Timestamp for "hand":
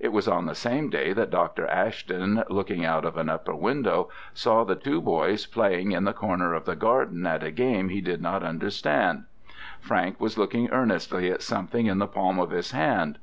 12.70-13.18